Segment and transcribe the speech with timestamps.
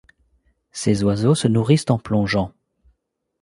[0.71, 2.51] Ces oiseaux se nourrissent en plongeant.